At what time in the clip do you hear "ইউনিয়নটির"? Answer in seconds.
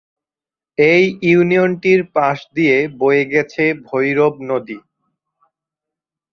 1.23-2.01